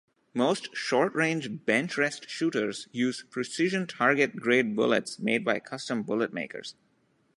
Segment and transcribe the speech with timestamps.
[0.33, 6.73] Most short-range benchrest shooters use precision target grade bullets made by custom bullet makers.